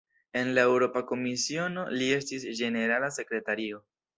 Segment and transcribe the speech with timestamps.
[0.39, 3.87] En la Eŭropa Komisiono, li estis "ĝenerala sekretario".